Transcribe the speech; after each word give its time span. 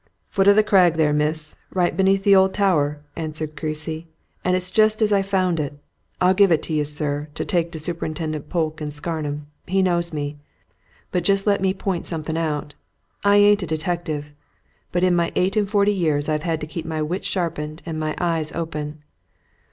"Foot 0.29 0.47
of 0.47 0.55
the 0.55 0.63
crag 0.63 0.95
there, 0.95 1.13
miss 1.13 1.55
right 1.71 1.95
beneath 1.95 2.23
the 2.23 2.35
old 2.35 2.55
tower," 2.55 3.01
answered 3.15 3.55
Creasy. 3.55 4.07
"And 4.43 4.55
it's 4.55 4.71
just 4.71 4.99
as 4.99 5.13
I 5.13 5.21
found 5.21 5.59
it. 5.59 5.77
I'll 6.19 6.33
give 6.33 6.51
it 6.51 6.63
to 6.63 6.73
you, 6.73 6.85
sir, 6.85 7.27
to 7.35 7.45
take 7.45 7.71
to 7.71 7.79
Superintendent 7.79 8.49
Polke 8.49 8.81
in 8.81 8.89
Scarnham 8.89 9.45
he 9.67 9.83
knows 9.83 10.11
me. 10.11 10.37
But 11.11 11.23
just 11.23 11.45
let 11.45 11.61
me 11.61 11.71
point 11.75 12.07
something 12.07 12.35
out. 12.35 12.73
I 13.23 13.35
ain't 13.37 13.61
a 13.61 13.67
detective, 13.67 14.33
but 14.91 15.03
in 15.03 15.15
my 15.15 15.31
eight 15.35 15.55
and 15.55 15.69
forty 15.69 15.93
years 15.93 16.27
I've 16.27 16.41
had 16.49 16.61
to 16.61 16.65
keep 16.67 16.87
my 16.87 17.03
wits 17.03 17.27
sharpened 17.27 17.83
and 17.85 17.99
my 17.99 18.15
eyes 18.19 18.51
open. 18.53 19.03